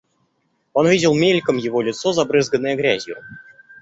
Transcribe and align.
Он 0.73 0.87
видел 0.89 1.13
мельком 1.13 1.57
его 1.57 1.79
лицо, 1.83 2.11
забрызганное 2.11 2.75
грязью. 2.75 3.17